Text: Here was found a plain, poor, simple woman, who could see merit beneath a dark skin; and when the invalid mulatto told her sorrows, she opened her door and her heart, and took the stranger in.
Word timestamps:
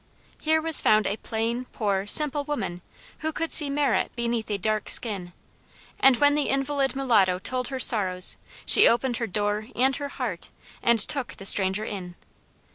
Here 0.41 0.63
was 0.63 0.81
found 0.81 1.05
a 1.05 1.17
plain, 1.17 1.65
poor, 1.65 2.07
simple 2.07 2.43
woman, 2.43 2.81
who 3.19 3.31
could 3.31 3.53
see 3.53 3.69
merit 3.69 4.11
beneath 4.15 4.49
a 4.49 4.57
dark 4.57 4.89
skin; 4.89 5.31
and 5.99 6.17
when 6.17 6.33
the 6.33 6.49
invalid 6.49 6.95
mulatto 6.95 7.37
told 7.37 7.67
her 7.67 7.79
sorrows, 7.79 8.35
she 8.65 8.87
opened 8.87 9.17
her 9.17 9.27
door 9.27 9.67
and 9.75 9.95
her 9.97 10.09
heart, 10.09 10.49
and 10.81 10.97
took 10.97 11.33
the 11.35 11.45
stranger 11.45 11.85
in. 11.85 12.15